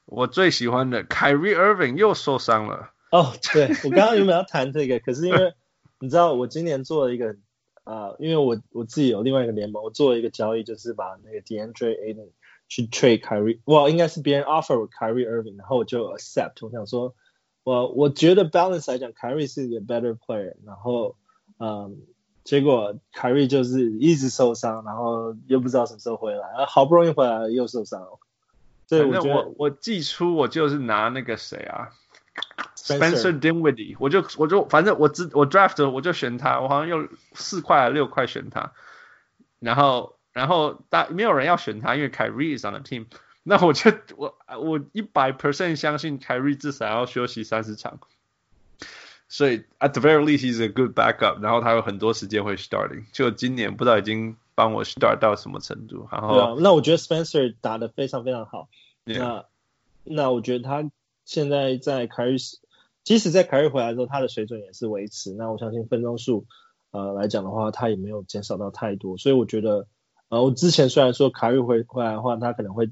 [0.05, 2.91] 我最喜欢的 Kyrie Irving 又受伤了。
[3.11, 5.53] 哦、oh，对，我刚刚原本要谈这个， 可是因为
[5.99, 7.35] 你知道，我今年做了一个
[7.83, 12.29] 啊、呃，因为我我自己有另外一个联盟，我做了一个交易，就是把那个 DeAndre Ayton
[12.69, 16.65] 去 trade Kyrie，哇，应该是别人 offer Kyrie Irving，然后我就 accept。
[16.65, 17.13] 我想说，
[17.67, 21.17] 我我觉得 balance 来讲，Kyrie 是一个 better player，然后
[21.59, 21.97] 嗯，
[22.45, 28.19] 结果 Kyrie 就是一直受伤，然后又不知道什么时候回来，好不容易回来了又受伤了。
[28.87, 31.89] 对，我我我季初我就是拿那个谁啊
[32.77, 38.71] ，Spencer Dinwiddie，我就我就反正我只我 draft 我就选他，我好像用四块还六块选他，
[39.59, 43.07] 然后然后大没有人要选他，因为 Kyrie is on the team，
[43.47, 47.99] 那我就我我一百 percent 相信 Kyrie 至少要休息三十场，
[49.29, 54.35] 所以 at the very least he's a good backup，然后他有很多时间会 starting，就今年不知道已经。
[54.57, 56.07] 帮我 start 到什么程度？
[56.11, 58.69] 然后，啊，那我觉得 Spencer 打得非常非常好。
[59.03, 59.45] 那
[60.03, 60.89] 那我觉得他
[61.25, 62.37] 现在在凯瑞，
[63.03, 65.31] 即使在凯瑞回来之后，他的水准也是维持。
[65.33, 66.47] 那我相信分钟数
[66.89, 69.15] 呃来讲的话，他也没有减少到太多。
[69.19, 69.85] 所以我觉得，
[70.29, 72.89] 呃，我之前虽然说凯瑞回回来的话，他可能会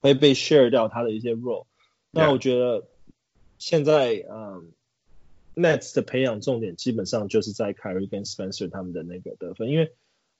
[0.00, 1.66] 会被 share 掉他的一些 role。
[2.10, 2.86] 那我觉得
[3.58, 4.72] 现在嗯
[5.54, 9.92] Nets 的培养重点基本上就是在凯瑞跟 Spencer 他们的那个得分，因为。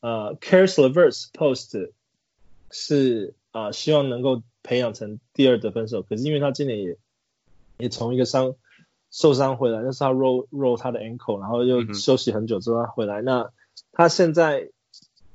[0.03, 1.90] 呃、uh,，Caris LeVert Post
[2.70, 6.96] 是啊、呃，希望能够培养成第二得分手，可是因为他今年也
[7.77, 8.55] 也从一个伤
[9.11, 13.53] 受伤回来，那是他 roll roll 他的 ankle，然后又休息很久之后他回来，嗯、那
[13.92, 14.70] 他现在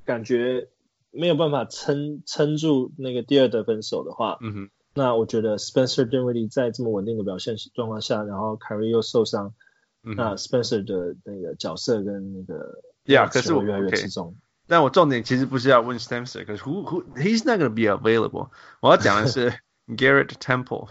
[0.04, 0.66] 感觉
[1.16, 9.54] 没有办法撑撑住那个第二得分手的话，嗯哼，那我觉得 Spencer Dinwiddie 在这么稳定的表现状况下，然后 Kyrie 又受伤、
[10.02, 14.28] 嗯，那 Spencer 的那个角色跟那个 Yeah，可是我越来越吃重。
[14.28, 14.34] Okay.
[14.68, 18.48] 但我重点其实不是要问 Spencer，可是 who who he's not gonna be available。
[18.80, 19.52] 我要讲的是
[19.86, 20.88] Garrett Temple。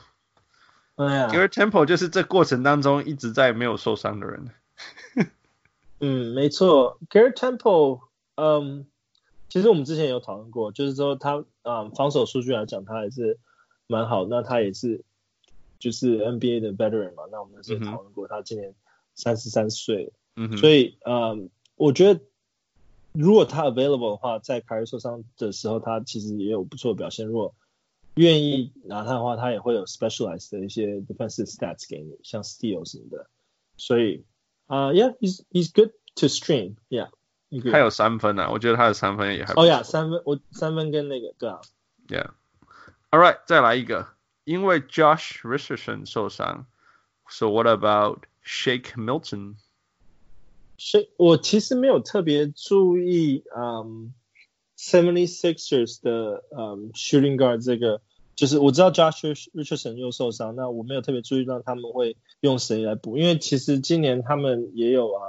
[0.95, 4.49] ，Garrett Temple 就是这过程当中一直在没有受伤的人。
[5.99, 7.99] 嗯，没错，Garrett Temple，
[8.35, 8.85] 嗯，
[9.49, 13.39] 其实我们之前有讨论过，就是说他嗯防守数据来讲，他还是
[13.88, 14.25] 蛮好。
[14.25, 15.03] 那他也是
[15.79, 17.23] 就是 NBA 的 veteran 嘛。
[17.31, 18.75] 那我们之前讨论过，他今年
[19.13, 22.21] 三十三岁，嗯，所以嗯，我觉得。
[23.17, 27.25] 如果他 available 的话，在凯瑞受伤的时候，他其实也有不错的表现。
[27.25, 27.55] 如果
[28.15, 33.29] 愿意拿他的话，他也会有 specialized 的一些 defensive stats 给你，像 steal 什么的。
[33.77, 34.25] 所以
[34.65, 37.08] 啊、uh,，Yeah，he's he's good to stream，Yeah。
[37.71, 39.53] 他有三分啊，我觉得他的三分也还。
[39.53, 41.62] 哦呀，三分，我三分跟那个对啊。
[42.08, 44.08] Yeah，All right，再来一个，
[44.43, 46.65] 因为 Josh Richardson 受伤
[47.29, 49.55] ，So what about Shake Milton？
[50.77, 54.13] 所以我其实没有特别注意，嗯
[54.77, 58.01] ，Seventy Sixers 的嗯 Shooting Guard 这个，
[58.36, 59.21] 就是我知道 Josh
[59.53, 65.21] Richardson 又受伤，那我没有特别注意到他们会用谁来补，因为其实今年他们也有啊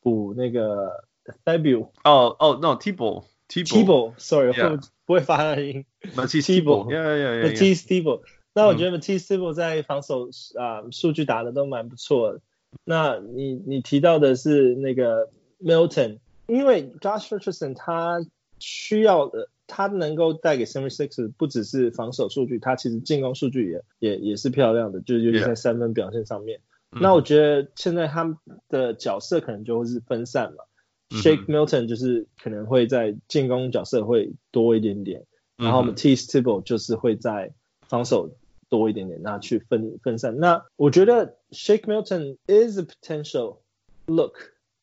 [0.00, 1.04] 补那个
[1.44, 8.22] Debut 哦哦，no Thybulle Thybulle，sorry，会不会发他的音？Thybulle，yeah，yeah，yeah，Matisse Thybulle，
[8.54, 12.40] 那我觉得 Matisse Thybulle 在防守啊数据打的都蛮不错的。
[12.84, 18.20] 那你你提到的是那个 Milton，因为 Josh Richardson 他
[18.58, 26.60] 需要的，他能够带给 Seventy Sixers 不只是防守数据，他其实进攻数据也也也是漂亮的，就是尤其在三分表现上面。
[26.90, 27.00] Yeah.
[27.00, 28.36] 那我觉得现在他们
[28.68, 30.64] 的角色可能就会是分散嘛、
[31.10, 35.24] mm -hmm.，Shake Milton 就是可能会在进攻角色会多一点点，
[35.56, 37.52] 然后 Matisse Thybulle 就是会在
[37.86, 38.30] 防守。
[38.70, 40.36] 多一点点，那去分分散。
[40.36, 43.60] 那我觉得 Shake Milton is a potential
[44.04, 44.34] look，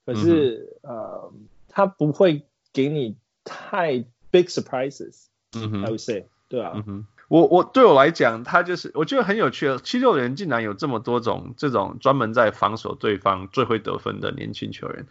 [0.07, 1.33] 可是、嗯、呃，
[1.67, 5.25] 他不会给你太 big surprises。
[5.55, 6.71] 嗯哼，I would say，对啊。
[6.73, 15.05] 嗯哼，我我对我来讲，他就是我觉得很有趣的，七六人竟然有这么多种这种专门在防守对方最会得分的年轻球员。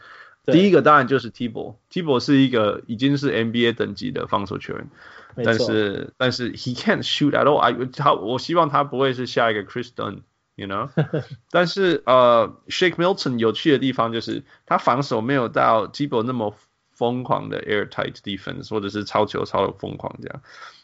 [0.46, 4.88] 第一个当然就是 Tebow，Tebow 是一个已经是 NBA 等级的防守球员，
[5.36, 7.56] 但是但是 he can't shoot at all。
[7.56, 10.90] I 他我希望他不会是下一个 Chris Dunn，you know。
[11.50, 16.54] 但是呃，Shake Milton 有趣的地方就是他防守没有到 Tebow 那么
[16.92, 20.42] 疯狂的 airtight defense，或者是超球超的疯狂这样。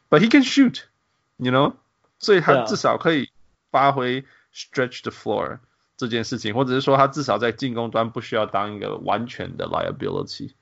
[0.09, 1.75] But he can shoot，you know，
[2.19, 3.29] 所以他至少可以
[3.71, 5.59] 发挥 stretch the floor。
[6.01, 10.53] 这件事情，或者是说他至少在进攻端不需要当一个完全的 liability。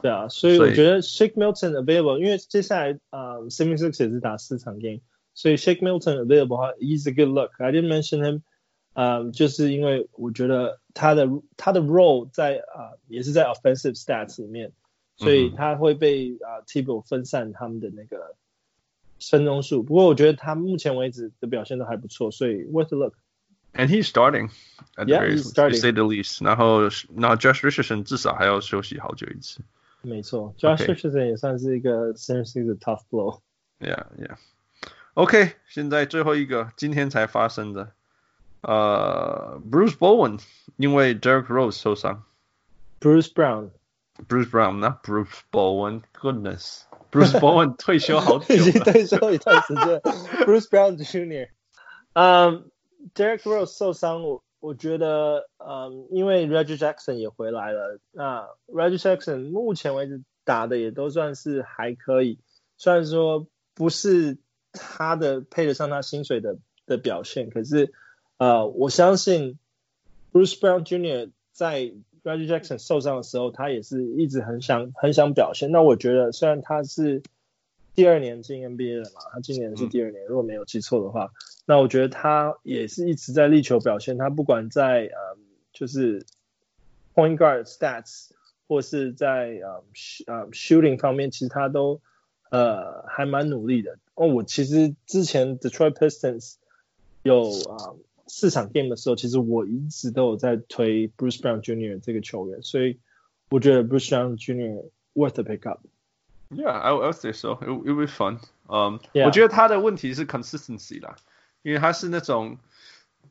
[0.00, 5.00] 对啊，所以我觉得 Shake Milton available，因为接下来呃 76ers 也是打四场 game，
[5.34, 7.50] 所以 Shake Milton available 的话，he's a good look。
[7.58, 8.42] I didn't mention him，
[8.92, 14.70] 呃，就是因为我觉得他的他的 role 在啊、呃、也是在 offensive stats 里面，
[15.16, 18.36] 所以他会被啊、呃、Tebow 分散他们的那个
[19.20, 19.82] 分钟数。
[19.82, 23.14] 不过我觉得他目前为止的表现都还不错，所以 worth a look。
[23.73, 24.49] And he's starting,
[24.97, 25.75] at yeah, he's starting.
[25.75, 26.43] To say the least.
[26.43, 29.61] 然后，然后 Josh Richardson 至少还要休息好久一次。
[30.01, 34.37] 没错，Josh Richardson 也算是一个 seriously 的 tough blow。Yeah, yeah.
[35.13, 37.91] OK，现在最后一个今天才发生的，
[38.61, 40.41] 呃、uh,，Bruce Bowen
[40.77, 42.23] 因为 Derrick Rose 受伤。
[42.99, 50.01] Bruce Brown。Bruce Brown，那 Bruce Bowen，Goodness，Bruce Bowen 退休好久了，已经退休一段时间。
[50.45, 51.47] Bruce Brown Jr.
[52.13, 52.69] 嗯、
[53.14, 62.38] Derrick Rose 受伤，我我觉得，嗯，因为 Reggie Jackson 也回来了，那 Reggie Jackson 目前为止打的也都算是还可以，
[62.76, 64.38] 虽然说不是
[64.72, 67.92] 他的配得上他薪水的的表现，可是，
[68.38, 69.58] 呃，我相信
[70.32, 71.30] Bruce Brown Jr.
[71.52, 75.70] 在 Reggie Jackson 受伤的时候，他也是一直很想很想表现。
[75.70, 77.22] 那我觉得，虽然他是
[77.94, 81.30] 第二年进 NBA 了嘛，他今年是第二年，如果没有记错的话。
[81.66, 85.38] 那我觉得他也是一直在力求表现，他不管在呃
[85.72, 86.26] 就是
[87.14, 88.30] point guard stats
[88.68, 89.84] 或是在呃
[90.26, 92.00] 呃 shooting 方面，其实他都
[92.50, 93.98] 呃还蛮努力的。
[94.14, 96.56] 哦，我其实之前 Detroit Pistons
[97.22, 97.94] 有啊
[98.26, 102.00] 四场 game 的时候，其实我一直都有在推 Bruce Brown Jr.
[102.00, 102.98] 这个球员，所以
[103.48, 104.84] 我觉得 Bruce Brown Jr.
[105.14, 105.80] worth a pick up。
[106.53, 107.59] Yeah, I I would say so.
[107.61, 108.39] It it would be fun.
[108.67, 109.25] Um, yeah.
[109.25, 111.15] 我觉得他的问题是 consistency 啦。
[111.61, 112.57] 因为他是那种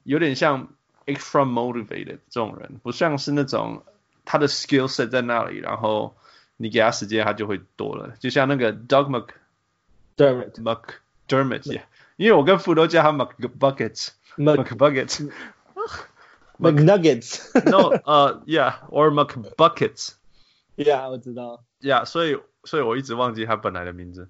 [0.02, 0.68] 有点像
[1.06, 3.82] extra motivated 这种人，不像是那种
[4.26, 6.14] 他的 skill set 在那里，然后
[6.58, 8.14] 你给他时间，他就会多了。
[8.20, 11.80] 就像那个 Doug McDermott McDermott yeah，
[12.16, 15.32] 因为我跟富都叫他 McBuckets，McBuckets
[16.60, 20.12] McNuggets no 呃、uh, yeah or McBuckets
[20.76, 24.29] yeah 我知道 yeah 所以 所以我一直忘记他本来的名字。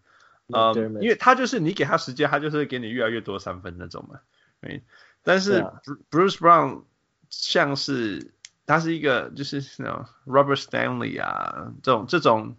[0.51, 4.19] 呃、um,，因为他就是你给他时间，他就是会给你越来越多三分那种嘛。
[4.59, 4.83] 对，
[5.23, 5.65] 但是
[6.11, 6.83] Bruce Brown
[7.29, 8.33] 像是
[8.65, 12.57] 他是一个就是那种 Robert Stanley 啊，这种这种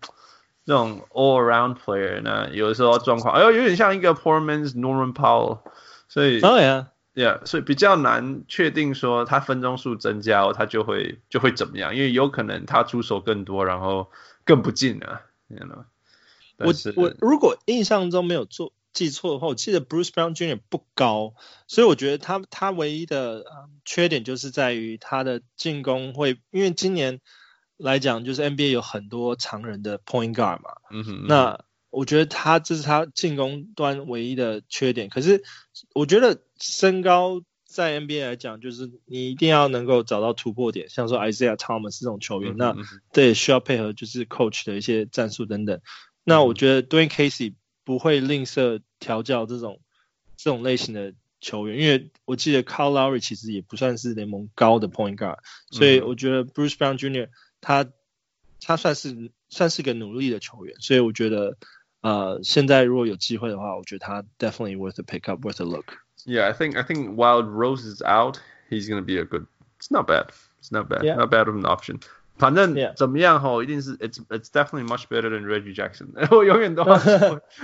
[0.65, 5.61] 这种 all around player 呢，有的时候状况，哎呦，有点像一个 poor man's Norman Powell，
[6.09, 14.11] 所以哦呀，yeah，所以比较难确定说他分钟数增加哦，他就会就会怎么样，因为有可能他出手更多，然后
[14.47, 15.85] 更不进啊，you know。
[16.57, 20.61] 我我如果印象中没有做记错的话，我记得 Bruce Brown Jr.
[20.68, 21.35] 不高，
[21.66, 23.44] 所以我觉得他他唯一的
[23.85, 27.20] 缺点就是在于他的进攻会，因为今年
[27.76, 35.09] 来讲就是 NBA 有很多常人的 point guard 嘛，嗯哼，那我觉得他这是他进攻端唯一的缺点。
[35.09, 35.42] 可是
[35.92, 37.42] 我觉得身高
[37.75, 42.77] 在 NBA 来讲，就是你一定要能够找到突破点，像说 Isaiah Thomas 这种球员，嗯、那
[43.11, 45.81] 这也需要配合就是 coach 的一些战术等等。
[46.23, 49.81] 那我觉得 Dwane Casey 不会吝啬调教这种
[50.37, 55.39] 这种类型的球员，因为我记得 Kyle Lowry 其实也不算是联盟高的 point guard，
[55.73, 57.29] 所以我觉得 Bruce Brown Jr.
[57.61, 57.91] 他
[58.61, 61.59] 他算是算是个努力的球员，所以我觉得
[62.03, 65.97] 呃现在如果有机会的话，我觉得他 definitely worth a pick up, worth a look.
[66.26, 69.47] Yeah, I think I think while Rose is out, he's going to be a good.
[69.78, 70.32] It's not bad.
[70.60, 71.03] It's not bad.
[71.03, 71.16] Yeah.
[71.16, 71.99] Not bad of an option.
[72.38, 76.07] 反正怎么样吼，一定是 it's it's definitely much better than Reggie Jackson。
[76.34, 76.84] 我永远都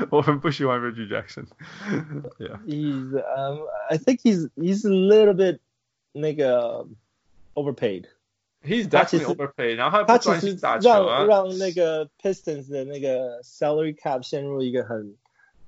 [0.09, 2.57] 我很不喜欢 Reggie Jackson。Yeah.
[2.65, 5.59] He's um I think he's he's a little bit
[6.11, 6.85] 那个
[7.53, 9.75] overpaid。He's definitely overpaid。
[9.75, 15.15] 然后他其实让让那个 Pistons 的那个 salary cap 陷入一个很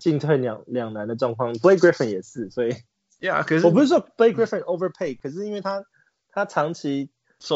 [0.03, 1.55] 进退两两难的状况。
[1.55, 2.75] Blake Griffin 也是，所以
[3.21, 5.85] Yeah，可是我不是说 Blake Griffin overpaid，可是因为他
[6.31, 7.11] 他长期。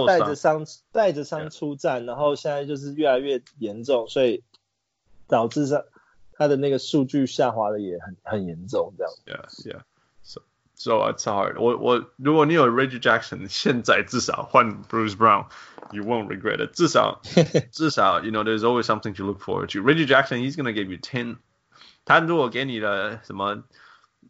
[0.05, 4.43] 带着伤带着伤出战.然后现在就是越来越严重，所以
[5.29, 5.85] 导致上
[6.33, 9.13] 他的那个数据下滑的也很很严重，这样。
[9.25, 9.83] Yeah, yeah.
[10.25, 10.43] So,
[10.75, 11.61] so it's hard.
[11.61, 16.73] 我我如果你有 Reggie Jackson，现在至少换 Bruce Brown，you won't regret it.
[16.75, 17.21] 至少
[17.71, 19.81] 至少，you know, there's always something to look forward to.
[19.81, 21.37] Reggie Jackson, he's gonna give you ten.
[22.06, 23.64] 他如果给你的什么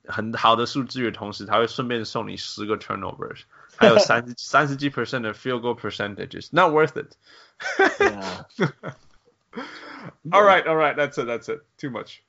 [0.06, 3.42] 很好的数据的同时，他会顺便送你十个 turnovers，
[3.76, 6.50] 还有三三十几 percent 的 field goal percentages.
[6.52, 7.16] Not worth it.
[8.00, 8.46] yeah.
[10.32, 11.62] all right, all right, that's it, that's it.
[11.78, 12.24] Too much.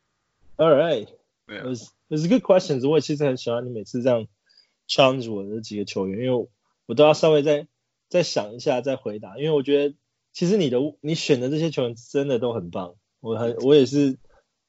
[0.58, 1.08] All right.
[1.48, 1.60] Yeah.
[1.60, 2.86] It was it was a good questions.
[2.86, 4.26] 我其实很喜欢你每次这样
[4.86, 6.48] challenge 我的这几个球员，因为
[6.86, 7.66] 我都要稍微再
[8.08, 9.94] 再想一下再回答，因为我觉得
[10.32, 14.18] 其实你的你选的这些球员真的都很棒，我很我也是。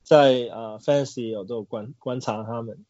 [0.08, 2.86] 在呃、uh, Fantasy 有都有观观察他们。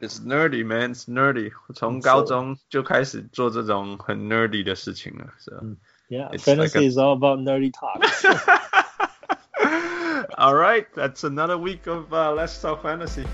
[0.00, 0.94] It's nerdy, man.
[0.94, 1.52] It's nerdy.
[1.68, 5.60] 我从高中就开始做这种很 nerdy 的事情了，是吧？
[6.10, 6.90] Yeah, Fantasy like a...
[6.90, 8.02] is all about nerdy talk.
[10.36, 13.24] all right, that's another week of uh, Let's Talk Fantasy.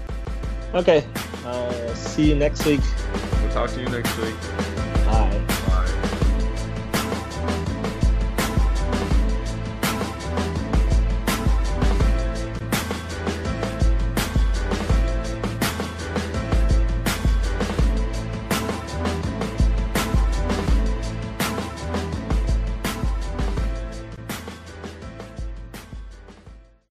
[0.73, 1.05] Okay,
[1.45, 2.81] uh, see you next week.
[3.43, 4.37] We'll talk to you next week.
[4.41, 4.74] Bye.